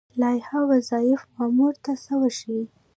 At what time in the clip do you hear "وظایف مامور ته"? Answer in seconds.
0.71-1.91